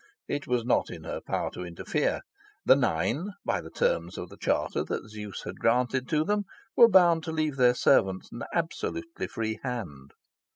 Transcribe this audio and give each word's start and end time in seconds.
It 0.27 0.47
was 0.47 0.65
not 0.65 0.89
in 0.89 1.03
her 1.03 1.21
power 1.21 1.51
to 1.51 1.63
interfere. 1.63 2.21
The 2.65 2.75
Nine, 2.75 3.33
by 3.45 3.61
the 3.61 3.69
terms 3.69 4.17
of 4.17 4.29
the 4.29 4.35
charter 4.37 4.83
that 4.85 5.07
Zeus 5.07 5.43
had 5.43 5.59
granted 5.59 6.09
to 6.09 6.23
them, 6.23 6.45
were 6.75 6.89
bound 6.89 7.23
to 7.25 7.31
leave 7.31 7.55
their 7.57 7.75
servants 7.75 8.29
an 8.31 8.41
absolutely 8.51 9.27
free 9.27 9.59
hand. 9.61 10.13